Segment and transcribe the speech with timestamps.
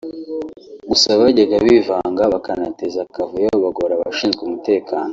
[0.89, 5.09] gusa abajyaga bivanga bakanateza akavuyo bagora abashinzwe umutekano